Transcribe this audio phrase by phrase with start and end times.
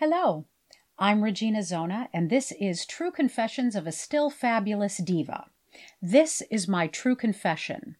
[0.00, 0.46] Hello,
[0.98, 5.48] I'm Regina Zona, and this is True Confessions of a Still Fabulous Diva.
[6.00, 7.96] This is my true confession.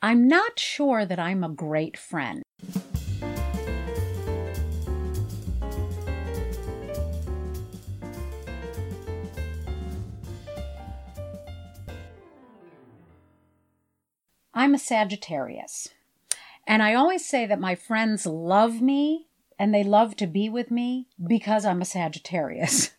[0.00, 2.42] I'm not sure that I'm a great friend.
[14.54, 15.88] I'm a Sagittarius.
[16.66, 19.26] And I always say that my friends love me
[19.60, 22.92] and they love to be with me because I'm a Sagittarius.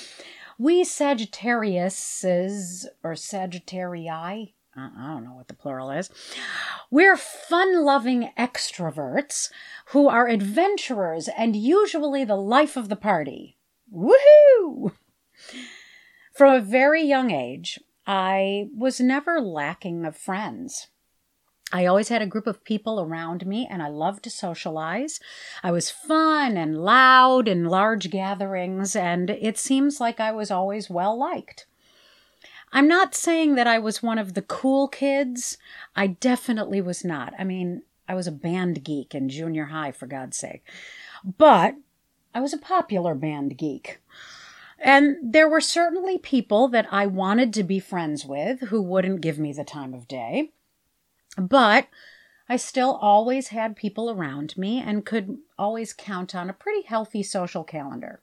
[0.58, 6.10] we Sagittariuses, or Sagittarii, I don't know what the plural is,
[6.88, 9.50] we're fun loving extroverts
[9.86, 13.58] who are adventurers and usually the life of the party.
[13.92, 14.92] Woohoo!
[16.32, 20.86] From a very young age, I was never lacking of friends.
[21.72, 25.18] I always had a group of people around me and I loved to socialize.
[25.62, 30.88] I was fun and loud in large gatherings, and it seems like I was always
[30.88, 31.66] well liked.
[32.72, 35.58] I'm not saying that I was one of the cool kids.
[35.94, 37.32] I definitely was not.
[37.38, 40.64] I mean, I was a band geek in junior high, for God's sake.
[41.24, 41.76] But
[42.34, 44.00] I was a popular band geek.
[44.78, 49.38] And there were certainly people that I wanted to be friends with who wouldn't give
[49.38, 50.50] me the time of day.
[51.36, 51.88] But
[52.48, 57.22] I still always had people around me and could always count on a pretty healthy
[57.22, 58.20] social calendar.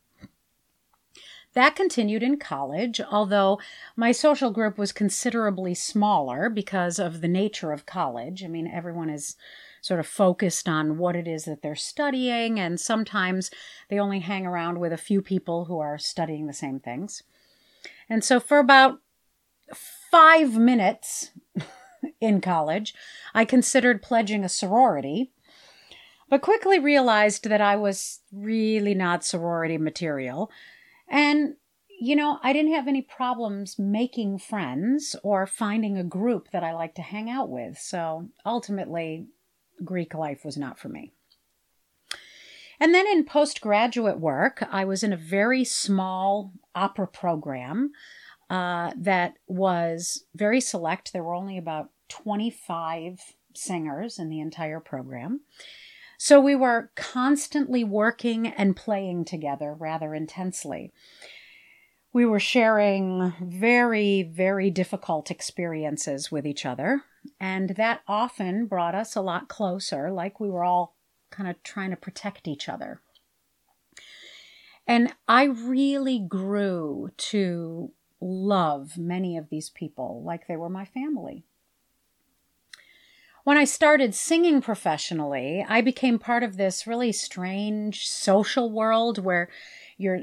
[1.53, 3.59] That continued in college, although
[3.97, 8.43] my social group was considerably smaller because of the nature of college.
[8.43, 9.35] I mean, everyone is
[9.81, 13.51] sort of focused on what it is that they're studying, and sometimes
[13.89, 17.23] they only hang around with a few people who are studying the same things.
[18.07, 18.99] And so, for about
[19.73, 21.31] five minutes,
[22.19, 22.93] in college,
[23.33, 25.31] I considered pledging a sorority,
[26.29, 30.49] but quickly realized that I was really not sorority material.
[31.07, 31.55] And,
[31.99, 36.73] you know, I didn't have any problems making friends or finding a group that I
[36.73, 37.77] like to hang out with.
[37.77, 39.27] So ultimately,
[39.83, 41.11] Greek life was not for me.
[42.79, 47.91] And then in postgraduate work, I was in a very small opera program
[48.51, 51.13] uh, that was very select.
[51.13, 53.17] There were only about 25
[53.55, 55.39] singers in the entire program.
[56.17, 60.91] So we were constantly working and playing together rather intensely.
[62.11, 67.03] We were sharing very, very difficult experiences with each other,
[67.39, 70.97] and that often brought us a lot closer, like we were all
[71.29, 72.99] kind of trying to protect each other.
[74.85, 81.43] And I really grew to love many of these people like they were my family.
[83.43, 89.49] When I started singing professionally, I became part of this really strange social world where
[89.97, 90.21] you're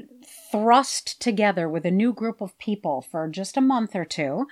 [0.51, 4.47] thrust together with a new group of people for just a month or two.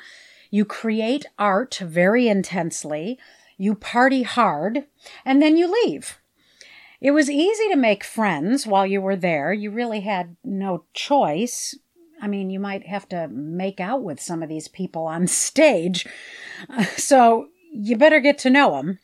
[0.51, 3.17] You create art very intensely,
[3.57, 4.85] you party hard,
[5.23, 6.19] and then you leave.
[6.99, 9.53] It was easy to make friends while you were there.
[9.53, 11.75] You really had no choice.
[12.21, 16.05] I mean, you might have to make out with some of these people on stage.
[16.95, 18.99] So you better get to know them.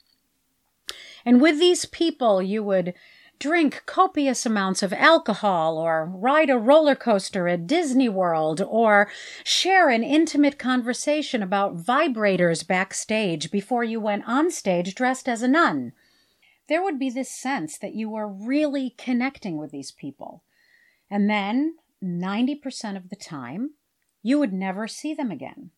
[1.26, 2.94] And with these people, you would
[3.40, 9.10] drink copious amounts of alcohol or ride a roller coaster at Disney World or
[9.44, 15.48] share an intimate conversation about vibrators backstage before you went on stage dressed as a
[15.48, 15.94] nun.
[16.70, 20.44] There would be this sense that you were really connecting with these people.
[21.10, 23.72] And then 90% of the time,
[24.22, 25.72] you would never see them again.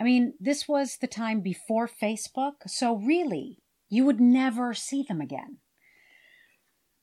[0.00, 3.58] I mean, this was the time before Facebook, so really,
[3.88, 5.58] you would never see them again.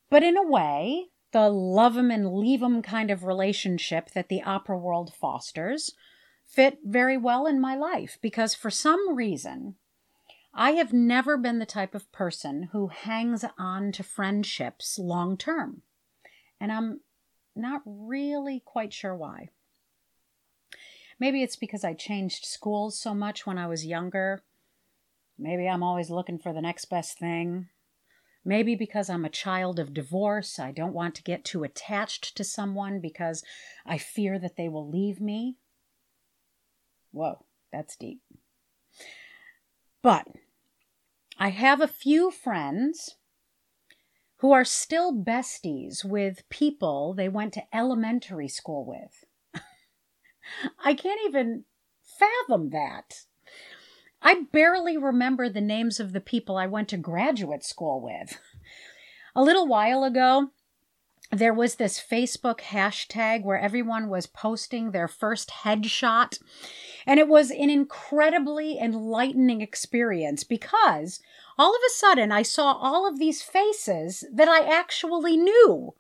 [0.10, 4.42] But in a way, the love 'em and leave 'em kind of relationship that the
[4.44, 5.94] opera world fosters
[6.46, 9.76] fit very well in my life because for some reason,
[10.54, 15.82] I have never been the type of person who hangs on to friendships long term.
[16.62, 17.02] And I'm
[17.56, 19.50] not really quite sure why.
[21.20, 24.44] Maybe it's because I changed schools so much when I was younger.
[25.38, 27.70] Maybe I'm always looking for the next best thing.
[28.44, 32.44] Maybe because I'm a child of divorce, I don't want to get too attached to
[32.44, 33.44] someone because
[33.86, 35.56] I fear that they will leave me.
[37.12, 38.22] Whoa, that's deep.
[40.04, 40.28] But
[41.40, 43.16] I have a few friends
[44.38, 49.24] who are still besties with people they went to elementary school with.
[50.84, 51.66] I can't even
[52.04, 53.26] fathom that.
[54.22, 58.40] I barely remember the names of the people I went to graduate school with.
[59.36, 60.50] A little while ago,
[61.32, 66.40] there was this Facebook hashtag where everyone was posting their first headshot.
[67.06, 71.20] And it was an incredibly enlightening experience because
[71.58, 75.94] all of a sudden I saw all of these faces that I actually knew.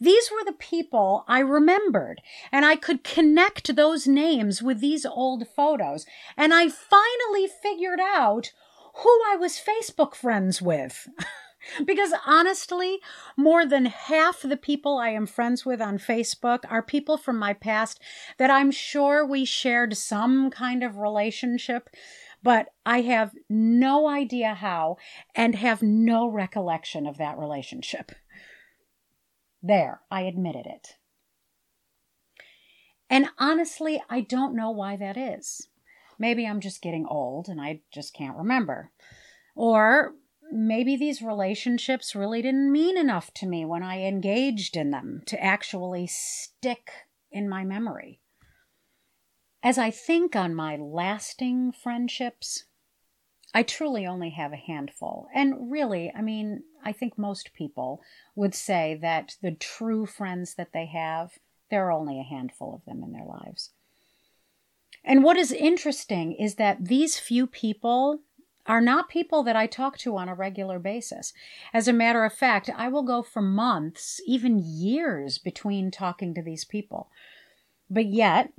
[0.00, 2.20] These were the people I remembered,
[2.52, 6.04] and I could connect those names with these old photos.
[6.36, 8.52] And I finally figured out
[8.96, 11.08] who I was Facebook friends with.
[11.84, 12.98] because honestly,
[13.36, 17.52] more than half the people I am friends with on Facebook are people from my
[17.52, 18.00] past
[18.38, 21.90] that I'm sure we shared some kind of relationship,
[22.42, 24.96] but I have no idea how
[25.34, 28.12] and have no recollection of that relationship.
[29.62, 30.96] There, I admitted it.
[33.10, 35.68] And honestly, I don't know why that is.
[36.18, 38.90] Maybe I'm just getting old and I just can't remember.
[39.54, 40.14] Or
[40.52, 45.42] maybe these relationships really didn't mean enough to me when I engaged in them to
[45.42, 46.90] actually stick
[47.30, 48.20] in my memory.
[49.62, 52.64] As I think on my lasting friendships,
[53.54, 55.28] I truly only have a handful.
[55.34, 58.00] And really, I mean, I think most people
[58.36, 61.32] would say that the true friends that they have,
[61.70, 63.70] there are only a handful of them in their lives.
[65.04, 68.20] And what is interesting is that these few people
[68.66, 71.32] are not people that I talk to on a regular basis.
[71.72, 76.42] As a matter of fact, I will go for months, even years, between talking to
[76.42, 77.10] these people.
[77.88, 78.52] But yet,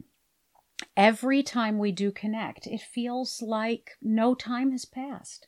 [0.95, 5.47] every time we do connect, it feels like no time has passed.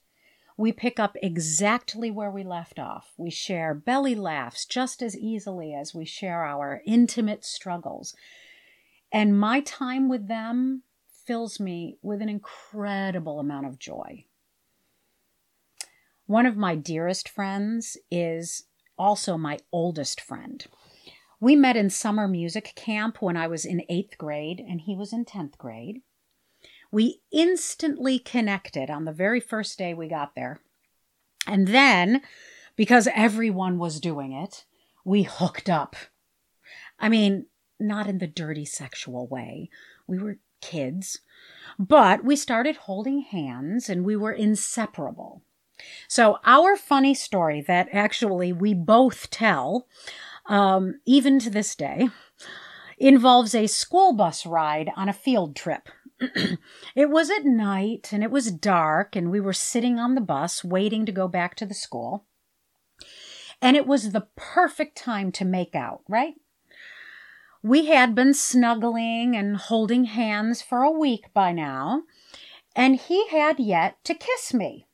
[0.57, 3.13] We pick up exactly where we left off.
[3.17, 8.15] We share belly laughs just as easily as we share our intimate struggles.
[9.11, 10.83] And my time with them
[11.25, 14.25] fills me with an incredible amount of joy.
[16.25, 18.63] One of my dearest friends is
[18.97, 20.65] also my oldest friend.
[21.41, 25.11] We met in summer music camp when I was in eighth grade and he was
[25.11, 26.03] in 10th grade.
[26.91, 30.61] We instantly connected on the very first day we got there.
[31.47, 32.21] And then,
[32.75, 34.65] because everyone was doing it,
[35.03, 35.95] we hooked up.
[36.99, 37.47] I mean,
[37.79, 39.71] not in the dirty sexual way.
[40.05, 41.21] We were kids,
[41.79, 45.41] but we started holding hands and we were inseparable.
[46.07, 49.87] So, our funny story that actually we both tell,
[50.47, 52.09] um, even to this day,
[52.97, 55.89] involves a school bus ride on a field trip.
[56.95, 60.63] it was at night and it was dark, and we were sitting on the bus
[60.63, 62.25] waiting to go back to the school.
[63.61, 66.35] And it was the perfect time to make out, right?
[67.63, 72.03] We had been snuggling and holding hands for a week by now,
[72.75, 74.87] and he had yet to kiss me.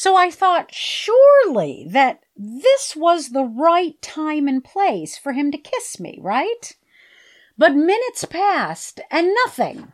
[0.00, 5.58] So I thought surely that this was the right time and place for him to
[5.58, 6.74] kiss me, right?
[7.58, 9.92] But minutes passed and nothing.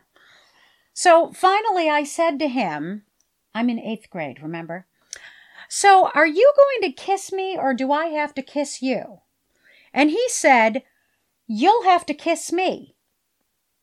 [0.93, 3.03] So finally I said to him,
[3.53, 4.87] I'm in eighth grade, remember?
[5.67, 9.19] So are you going to kiss me or do I have to kiss you?
[9.93, 10.83] And he said,
[11.47, 12.95] You'll have to kiss me.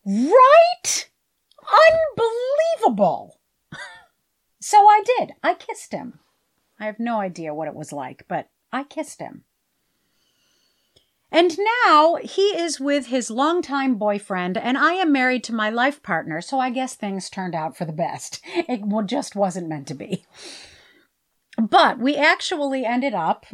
[0.06, 1.11] Right?
[2.81, 3.41] Unbelievable.
[4.66, 5.34] So I did.
[5.43, 6.20] I kissed him.
[6.81, 9.44] I have no idea what it was like, but I kissed him.
[11.31, 16.03] And now he is with his longtime boyfriend, and I am married to my life
[16.03, 18.41] partner, so I guess things turned out for the best.
[18.55, 20.24] It just wasn't meant to be.
[21.60, 23.44] But we actually ended up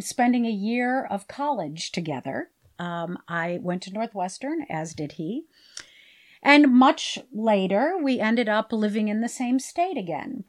[0.00, 2.50] spending a year of college together.
[2.80, 5.44] Um, I went to Northwestern, as did he.
[6.42, 10.44] And much later, we ended up living in the same state again.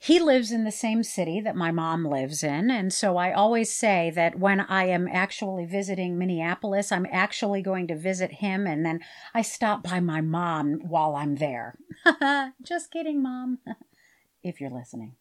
[0.00, 2.70] He lives in the same city that my mom lives in.
[2.70, 7.88] And so I always say that when I am actually visiting Minneapolis, I'm actually going
[7.88, 8.64] to visit him.
[8.66, 9.00] And then
[9.34, 11.76] I stop by my mom while I'm there.
[12.62, 13.58] Just kidding, mom,
[14.42, 15.16] if you're listening.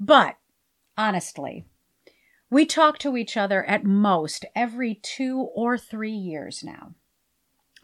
[0.00, 0.36] but
[0.98, 1.66] honestly,
[2.50, 6.94] we talk to each other at most every two or three years now.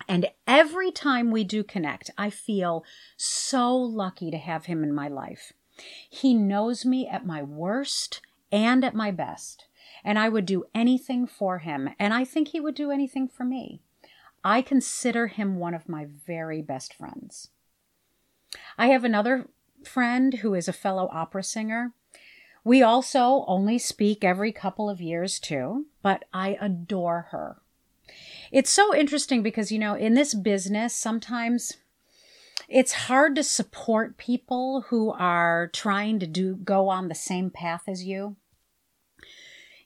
[0.08, 2.84] And every time we do connect, I feel
[3.16, 5.52] so lucky to have him in my life.
[6.08, 8.20] He knows me at my worst
[8.52, 9.66] and at my best,
[10.04, 13.44] and I would do anything for him, and I think he would do anything for
[13.44, 13.80] me.
[14.44, 17.50] I consider him one of my very best friends.
[18.78, 19.48] I have another
[19.84, 21.92] friend who is a fellow opera singer.
[22.64, 27.60] We also only speak every couple of years, too, but I adore her.
[28.56, 31.76] It's so interesting because, you know, in this business, sometimes
[32.70, 37.82] it's hard to support people who are trying to do go on the same path
[37.86, 38.36] as you.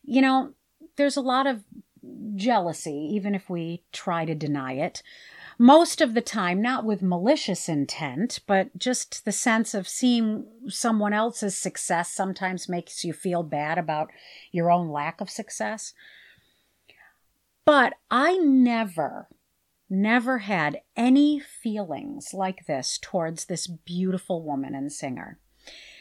[0.05, 0.53] You know,
[0.95, 1.65] there's a lot of
[2.37, 5.03] jealousy, even if we try to deny it.
[5.59, 11.12] Most of the time, not with malicious intent, but just the sense of seeing someone
[11.12, 14.12] else's success sometimes makes you feel bad about
[14.53, 15.93] your own lack of success.
[17.64, 19.29] But I never,
[19.88, 25.38] never had any feelings like this towards this beautiful woman and singer.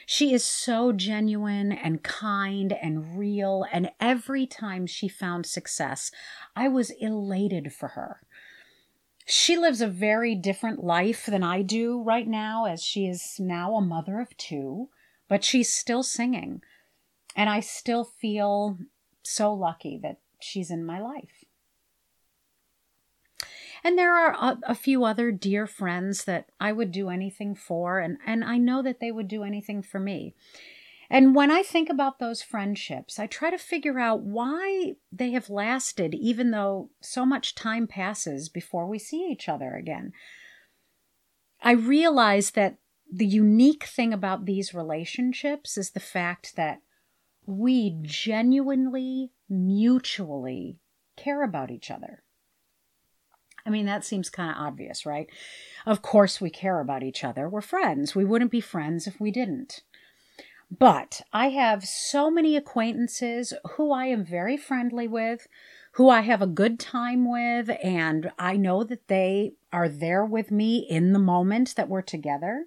[0.06, 6.10] She is so genuine and kind and real, and every time she found success,
[6.56, 8.22] I was elated for her.
[9.28, 13.76] She lives a very different life than I do right now, as she is now
[13.76, 14.90] a mother of two,
[15.28, 16.64] but she's still singing.
[17.36, 18.80] And I still feel
[19.22, 21.39] so lucky that she's in my life.
[23.84, 28.00] And there are a, a, few other dear friends that I would do anything for,
[28.00, 30.36] and, and I know that they would do anything for me.
[31.10, 35.50] And when I think about those friendships, I try to figure out why they have
[35.50, 40.14] lasted, even though so much time passes before we see each other again.
[41.62, 42.78] I realize that
[43.12, 46.82] the unique thing about these relationships is the fact that
[47.48, 50.78] we genuinely, mutually
[51.18, 52.24] care about each other.
[53.70, 55.30] I mean, that seems kind of obvious, right?
[55.86, 57.48] Of course, we care about each other.
[57.48, 58.16] We're friends.
[58.16, 59.82] We wouldn't be friends if we didn't.
[60.76, 65.48] But I have so many acquaintances who I am very friendly with,
[65.94, 70.50] who I have a good time with, and I know that they are there with
[70.50, 72.66] me in the moment that we're together.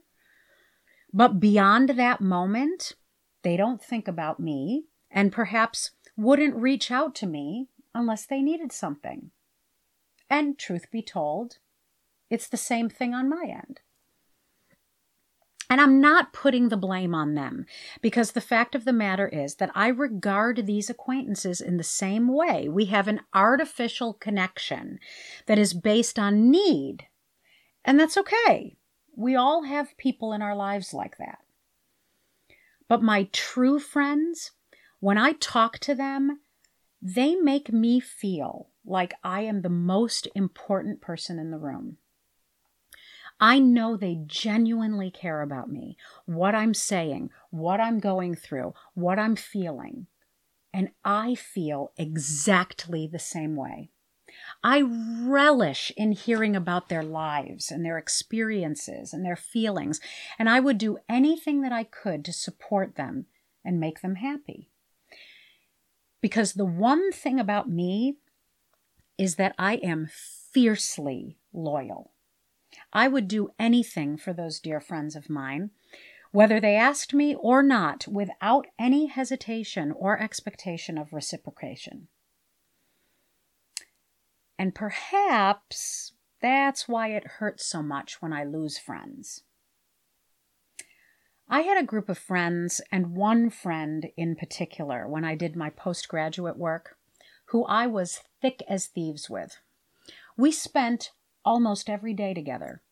[1.13, 2.95] But beyond that moment,
[3.43, 8.71] they don't think about me and perhaps wouldn't reach out to me unless they needed
[8.71, 9.33] something.
[10.33, 11.59] And truth be told,
[12.31, 13.81] it's the same thing on my end.
[15.69, 17.67] And I'm not putting the blame on them
[18.01, 22.29] because the fact of the matter is that I regard these acquaintances in the same
[22.29, 22.67] way.
[22.67, 25.01] We have an artificial connection
[25.45, 27.09] that is based on need.
[27.85, 28.79] And that's okay.
[29.15, 31.41] We all have people in our lives like that.
[32.89, 34.53] But my true friends,
[34.99, 36.41] when I talk to them,
[37.03, 41.99] they make me feel like I am the most important person in the room.
[43.41, 45.97] I know they genuinely care about me,
[46.27, 50.07] what I'm saying, what I'm going through, what I'm feeling.
[50.73, 53.91] And I feel exactly the same way.
[54.63, 60.01] I relish in hearing about their lives and their experiences and their feelings,
[60.39, 63.27] and I would do anything that I could to support them
[63.65, 64.71] and make them happy.
[66.21, 68.17] Because the one thing about me
[69.23, 70.09] is that I am
[70.53, 72.11] fiercely loyal.
[72.93, 75.71] I would do anything for those dear friends of mine,
[76.33, 82.09] whether they asked me or not, without any hesitation or expectation of reciprocation.
[84.59, 89.45] And perhaps that's why it hurts so much when I lose friends.
[91.49, 95.71] I had a group of friends, and one friend in particular, when I did my
[95.71, 96.97] postgraduate work,
[97.53, 99.59] who I was thick as thieves with.
[100.39, 101.13] We spent
[101.45, 102.83] almost every day together.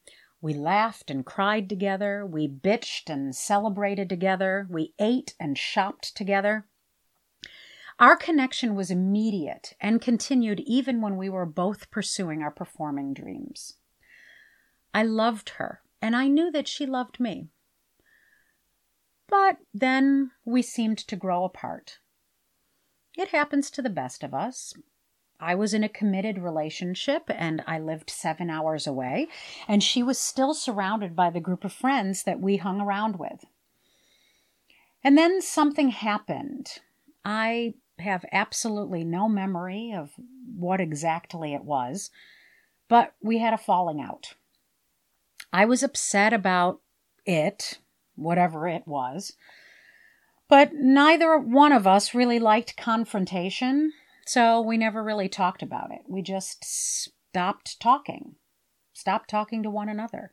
[0.42, 2.26] We laughed and cried together.
[2.26, 4.66] We bitched and celebrated together.
[4.68, 6.66] We ate and shopped together.
[7.98, 13.74] Our connection was immediate and continued even when we were both pursuing our performing dreams.
[14.92, 17.48] I loved her, and I knew that she loved me.
[19.26, 21.98] But then we seemed to grow apart.
[23.20, 24.72] It happens to the best of us.
[25.38, 29.28] I was in a committed relationship and I lived seven hours away,
[29.68, 33.44] and she was still surrounded by the group of friends that we hung around with.
[35.04, 36.78] And then something happened.
[37.22, 40.12] I have absolutely no memory of
[40.56, 42.10] what exactly it was,
[42.88, 44.32] but we had a falling out.
[45.52, 46.80] I was upset about
[47.26, 47.80] it,
[48.16, 49.34] whatever it was.
[50.50, 53.92] But neither one of us really liked confrontation,
[54.26, 56.00] so we never really talked about it.
[56.08, 58.34] We just stopped talking,
[58.92, 60.32] stopped talking to one another.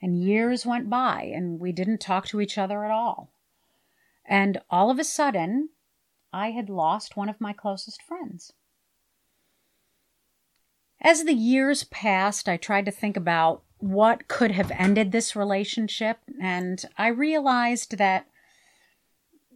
[0.00, 3.30] And years went by, and we didn't talk to each other at all.
[4.24, 5.70] And all of a sudden,
[6.32, 8.54] I had lost one of my closest friends.
[11.02, 16.18] As the years passed, I tried to think about what could have ended this relationship,
[16.40, 18.26] and I realized that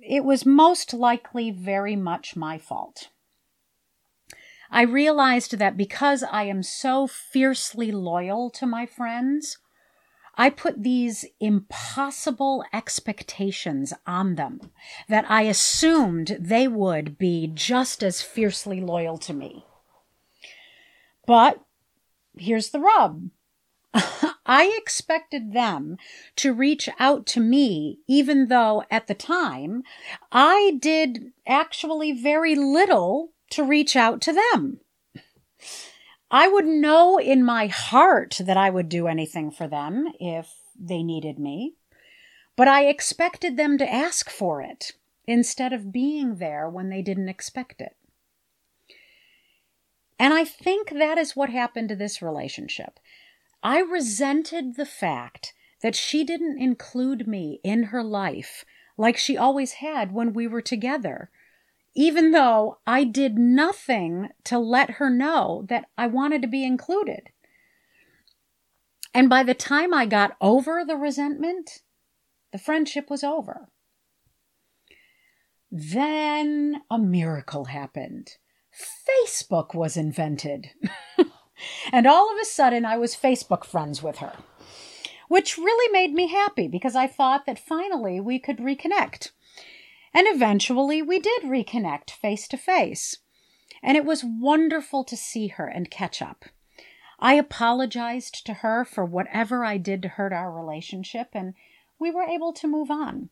[0.03, 3.09] it was most likely very much my fault.
[4.71, 9.59] I realized that because I am so fiercely loyal to my friends,
[10.35, 14.73] I put these impossible expectations on them
[15.09, 19.67] that I assumed they would be just as fiercely loyal to me.
[21.27, 21.61] But
[22.37, 23.29] here's the rub.
[24.45, 25.99] I expected them
[26.37, 29.85] to reach out to me, even though at the time
[30.33, 34.81] I did actually very little to reach out to them.
[36.31, 41.03] I would know in my heart that I would do anything for them if they
[41.03, 41.75] needed me,
[42.57, 44.93] but I expected them to ask for it
[45.27, 47.97] instead of being there when they didn't expect it.
[50.19, 52.99] And I think that is what happened to this relationship.
[53.63, 58.65] I resented the fact that she didn't include me in her life
[58.97, 61.31] like she always had when we were together
[61.95, 67.29] even though I did nothing to let her know that I wanted to be included.
[69.15, 71.83] And by the time I got over the resentment,
[72.51, 73.69] the friendship was over.
[75.71, 78.37] Then a miracle happened.
[79.07, 80.71] Facebook was invented.
[81.91, 84.35] and all of a sudden, I was Facebook friends with her,
[85.29, 89.31] which really made me happy because I thought that finally we could reconnect.
[90.15, 93.19] And eventually we did reconnect face to face.
[93.83, 96.45] And it was wonderful to see her and catch up.
[97.19, 101.55] I apologized to her for whatever I did to hurt our relationship, and
[101.99, 103.31] we were able to move on.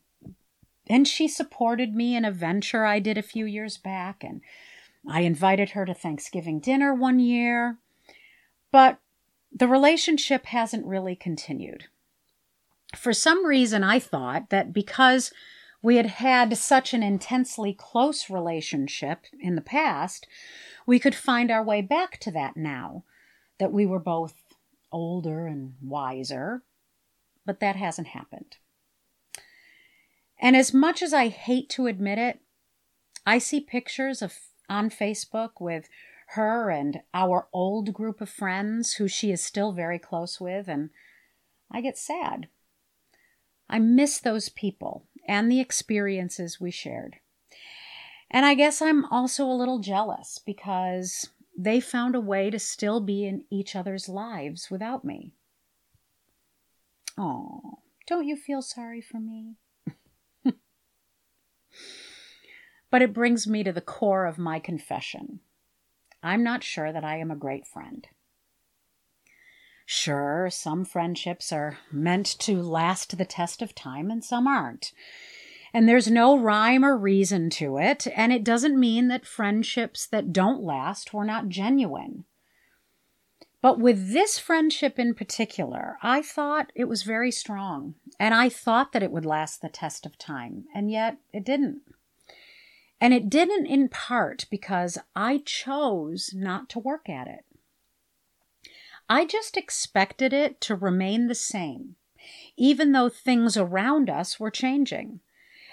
[0.87, 4.41] And she supported me in a venture I did a few years back, and
[5.07, 7.77] I invited her to Thanksgiving dinner one year.
[8.71, 8.99] But
[9.51, 11.85] the relationship hasn't really continued.
[12.95, 15.31] For some reason, I thought that because
[15.81, 20.27] we had had such an intensely close relationship in the past,
[20.85, 23.03] we could find our way back to that now
[23.59, 24.35] that we were both
[24.91, 26.63] older and wiser.
[27.45, 28.57] But that hasn't happened.
[30.39, 32.39] And as much as I hate to admit it,
[33.25, 34.37] I see pictures of
[34.69, 35.87] on Facebook with
[36.31, 40.89] her and our old group of friends who she is still very close with, and
[41.69, 42.47] I get sad.
[43.69, 47.17] I miss those people and the experiences we shared.
[48.29, 53.01] And I guess I'm also a little jealous because they found a way to still
[53.01, 55.33] be in each other's lives without me.
[57.17, 59.57] Oh, don't you feel sorry for me?
[62.89, 65.41] but it brings me to the core of my confession.
[66.23, 68.07] I'm not sure that I am a great friend.
[69.85, 74.93] Sure, some friendships are meant to last the test of time and some aren't.
[75.73, 80.33] And there's no rhyme or reason to it, and it doesn't mean that friendships that
[80.33, 82.25] don't last were not genuine.
[83.61, 88.91] But with this friendship in particular, I thought it was very strong, and I thought
[88.91, 91.81] that it would last the test of time, and yet it didn't.
[93.01, 97.43] And it didn't in part because I chose not to work at it.
[99.09, 101.95] I just expected it to remain the same,
[102.55, 105.19] even though things around us were changing.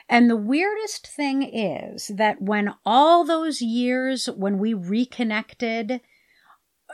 [0.09, 6.01] And the weirdest thing is that when all those years when we reconnected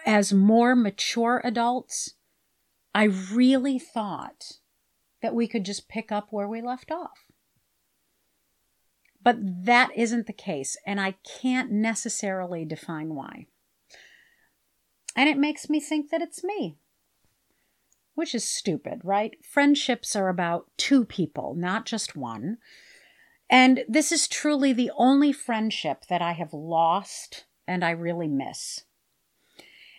[0.04, 2.14] as more mature adults,
[2.92, 4.58] I really thought
[5.22, 7.23] that we could just pick up where we left off.
[9.24, 13.46] But that isn't the case, and I can't necessarily define why.
[15.16, 16.76] And it makes me think that it's me.
[18.14, 19.34] Which is stupid, right?
[19.42, 22.58] Friendships are about two people, not just one.
[23.50, 28.84] And this is truly the only friendship that I have lost and I really miss.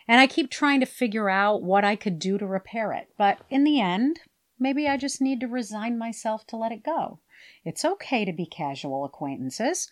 [0.08, 3.10] And I keep trying to figure out what I could do to repair it.
[3.18, 4.20] But in the end,
[4.60, 7.20] maybe I just need to resign myself to let it go.
[7.66, 9.90] It's okay to be casual acquaintances.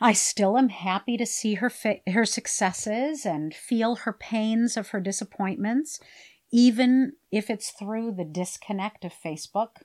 [0.00, 4.88] I still am happy to see her fa- her successes and feel her pains of
[4.90, 5.98] her disappointments,
[6.52, 9.82] even if it's through the disconnect of Facebook.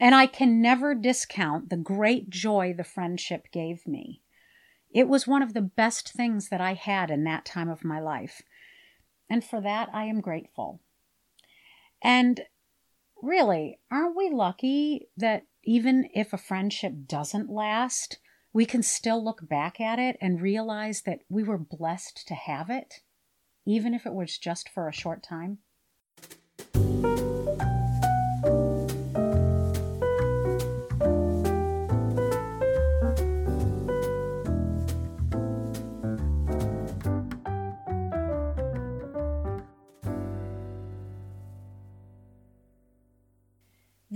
[0.00, 4.22] And I can never discount the great joy the friendship gave me.
[4.90, 8.00] It was one of the best things that I had in that time of my
[8.00, 8.40] life.
[9.28, 10.80] And for that, I am grateful.
[12.02, 12.40] And
[13.26, 18.18] really, aren't we lucky that even if a friendship doesn't last,
[18.52, 22.70] we can still look back at it and realize that we were blessed to have
[22.70, 23.00] it,
[23.66, 25.58] even if it was just for a short time.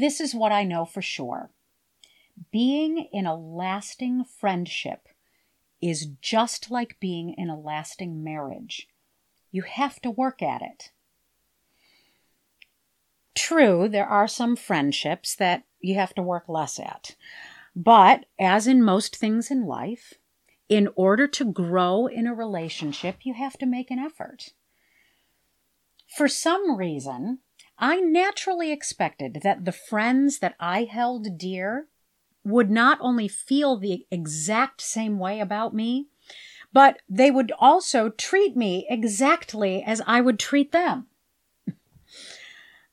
[0.00, 1.50] This is what I know for sure.
[2.50, 5.08] Being in a lasting friendship
[5.82, 8.88] is just like being in a lasting marriage.
[9.50, 10.90] You have to work at it.
[13.34, 17.14] True, there are some friendships that you have to work less at.
[17.76, 20.14] But as in most things in life,
[20.70, 24.54] in order to grow in a relationship, you have to make an effort.
[26.16, 27.40] For some reason,
[27.80, 31.88] I naturally expected that the friends that I held dear
[32.44, 36.08] would not only feel the exact same way about me,
[36.74, 41.06] but they would also treat me exactly as I would treat them.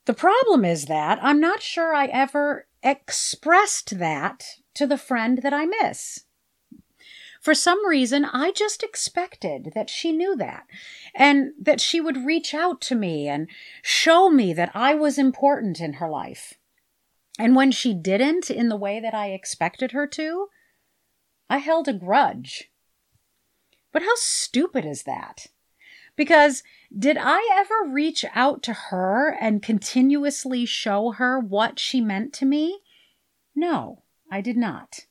[0.06, 4.46] the problem is that I'm not sure I ever expressed that
[4.76, 6.24] to the friend that I miss.
[7.48, 10.66] For some reason, I just expected that she knew that
[11.16, 13.48] and that she would reach out to me and
[13.82, 16.56] show me that I was important in her life.
[17.40, 20.50] And when she didn't in the way that I expected her to,
[21.50, 22.70] I held a grudge.
[23.94, 25.48] But how stupid is that?
[26.18, 26.64] Because
[27.00, 32.46] did I ever reach out to her and continuously show her what she meant to
[32.46, 32.82] me?
[33.56, 35.07] No, I did not.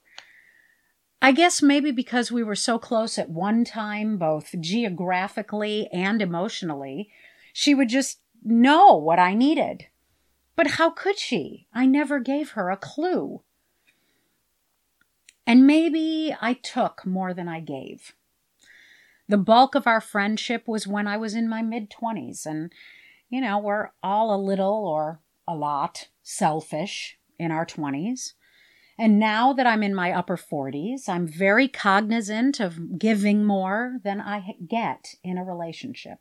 [1.21, 7.11] I guess maybe because we were so close at one time, both geographically and emotionally,
[7.53, 9.87] she would just know what I needed.
[10.55, 11.67] But how could she?
[11.73, 13.43] I never gave her a clue.
[15.47, 18.15] And maybe I took more than I gave.
[19.29, 22.73] The bulk of our friendship was when I was in my mid 20s, and,
[23.29, 28.35] you know, we're all a little or a lot selfish in our 20s.
[28.99, 34.21] And now that I'm in my upper 40s, I'm very cognizant of giving more than
[34.21, 36.19] I get in a relationship.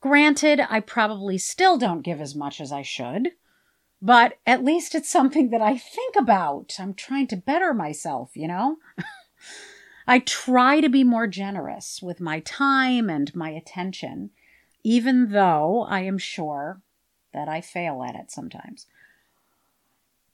[0.00, 3.30] Granted, I probably still don't give as much as I should,
[4.02, 6.76] but at least it's something that I think about.
[6.78, 8.76] I'm trying to better myself, you know?
[10.06, 14.30] I try to be more generous with my time and my attention,
[14.82, 16.82] even though I am sure
[17.32, 18.86] that I fail at it sometimes.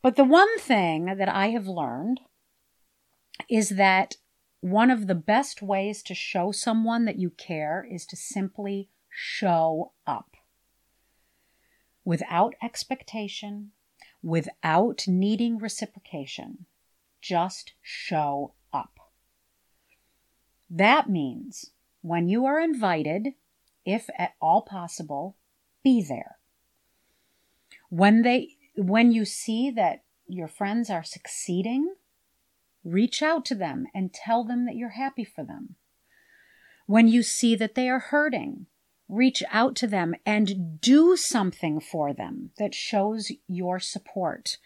[0.03, 2.21] But the one thing that I have learned
[3.49, 4.17] is that
[4.61, 9.93] one of the best ways to show someone that you care is to simply show
[10.07, 10.37] up
[12.05, 13.73] without expectation,
[14.23, 16.67] without needing reciprocation.
[17.21, 18.99] Just show up.
[20.71, 23.35] That means when you are invited,
[23.85, 25.37] if at all possible,
[25.83, 26.39] be there.
[27.91, 31.95] When they when you see that your friends are succeeding,
[32.83, 35.77] reach out to them and tell them that you're happy for them.
[36.87, 38.67] When you see that they are hurting,
[39.07, 44.57] reach out to them and do something for them that shows your support.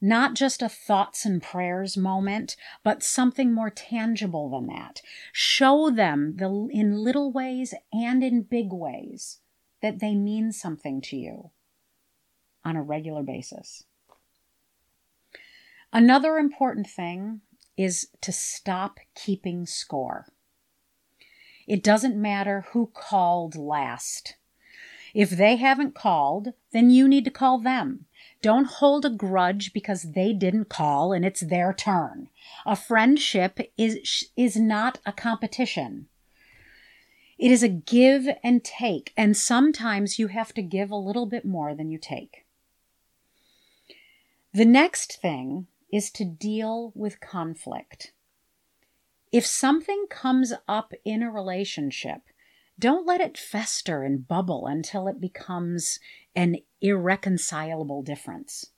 [0.00, 5.02] Not just a thoughts and prayers moment, but something more tangible than that.
[5.32, 9.38] Show them the, in little ways and in big ways
[9.82, 11.50] that they mean something to you
[12.66, 13.84] on a regular basis.
[15.92, 17.40] Another important thing
[17.76, 20.26] is to stop keeping score.
[21.68, 24.34] It doesn't matter who called last.
[25.14, 28.06] If they haven't called, then you need to call them.
[28.42, 32.28] Don't hold a grudge because they didn't call and it's their turn.
[32.66, 36.08] A friendship is, is not a competition.
[37.38, 41.44] It is a give and take, and sometimes you have to give a little bit
[41.44, 42.45] more than you take.
[44.52, 48.12] The next thing is to deal with conflict.
[49.32, 52.22] If something comes up in a relationship,
[52.78, 55.98] don't let it fester and bubble until it becomes
[56.34, 58.70] an irreconcilable difference.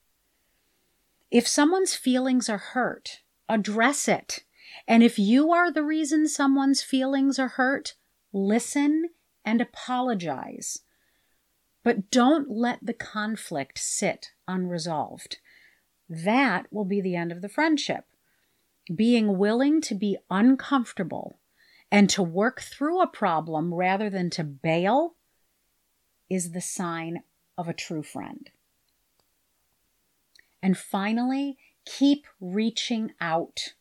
[1.31, 4.45] If someone's feelings are hurt, address it.
[4.87, 7.95] And if you are the reason someone's feelings are hurt,
[8.33, 9.11] listen
[9.45, 10.81] and apologize.
[11.83, 15.39] But don't let the conflict sit unresolved.
[16.09, 18.05] That will be the end of the friendship
[18.95, 21.39] being willing to be uncomfortable
[21.91, 25.15] and to work through a problem rather than to bail
[26.29, 27.23] is the sign
[27.57, 28.51] of a true friend.
[30.63, 33.75] And finally, keep reaching out.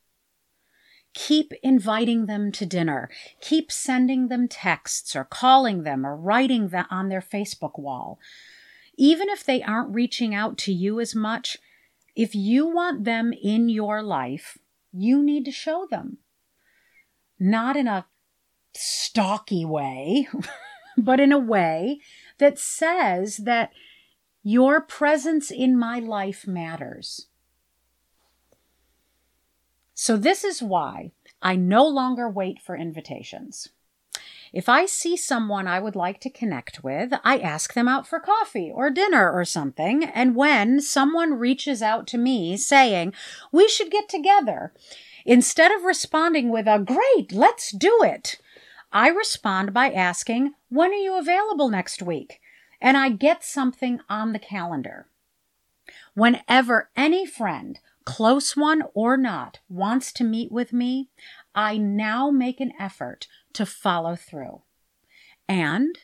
[1.14, 3.10] Keep inviting them to dinner.
[3.42, 8.20] Keep sending them texts or calling them or writing them on their Facebook wall.
[8.96, 11.58] Even if they aren't reaching out to you as much,
[12.18, 14.58] if you want them in your life,
[14.92, 16.18] you need to show them.
[17.40, 18.08] Not in a
[18.74, 20.28] stalky way,
[20.98, 22.00] but in a way
[22.40, 23.72] that says that
[24.42, 27.28] Your presence in my life matters.
[29.94, 33.70] So, this is why I no longer wait for invitations.
[34.54, 38.20] If I see someone I would like to connect with, I ask them out for
[38.20, 40.04] coffee or dinner or something.
[40.04, 43.14] And when someone reaches out to me saying,
[43.52, 44.74] we should get together,
[45.26, 48.40] instead of responding with a great, let's do it,
[48.92, 52.40] I respond by asking, when are you available next week?
[52.80, 55.08] And I get something on the calendar.
[56.14, 61.10] Whenever any friend, close one or not, wants to meet with me,
[61.54, 64.62] I now make an effort to follow through.
[65.50, 65.98] And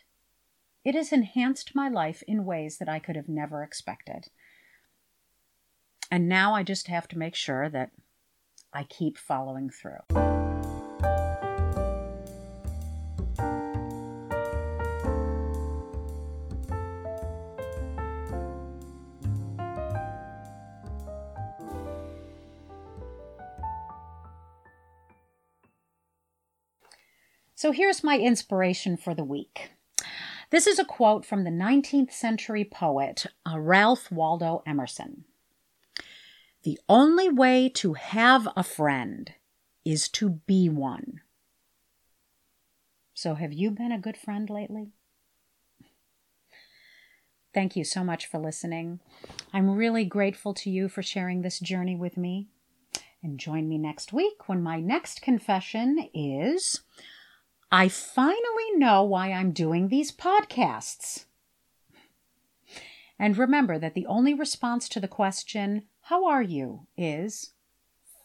[0.83, 4.29] it has enhanced my life in ways that I could have never expected.
[6.09, 7.91] And now I just have to make sure that
[8.73, 10.52] I keep following through.
[27.63, 29.71] So here's my inspiration for the week.
[30.49, 35.23] This is a quote from the 19th century poet uh, Ralph Waldo Emerson.
[36.63, 39.31] The only way to have a friend
[39.85, 41.21] is to be one.
[43.13, 44.91] So, have you been a good friend lately?
[47.53, 48.99] Thank you so much for listening.
[49.53, 52.49] I'm really grateful to you for sharing this journey with me.
[53.23, 56.81] And join me next week when my next confession is
[57.73, 61.25] I finally know why I'm doing these podcasts.
[63.17, 66.85] And remember that the only response to the question, How are you?
[66.95, 67.53] is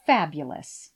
[0.05, 0.91] fabulous.